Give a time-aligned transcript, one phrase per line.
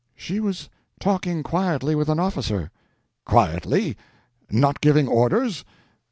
[0.15, 0.67] "She was
[0.99, 2.71] talking quietly with an officer."
[3.23, 3.95] "Quietly?
[4.49, 5.63] Not giving orders?"